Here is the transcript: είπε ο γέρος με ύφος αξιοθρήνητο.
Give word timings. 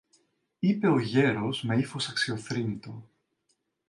είπε 0.59 0.87
ο 0.87 0.99
γέρος 0.99 1.63
με 1.63 1.75
ύφος 1.77 2.07
αξιοθρήνητο. 2.09 3.09